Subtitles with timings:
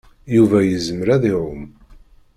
[0.35, 1.63] Yuba yezmer ad iɛum.